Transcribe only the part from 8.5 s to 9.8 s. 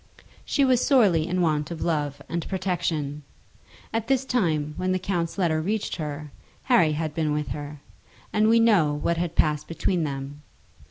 know what had passed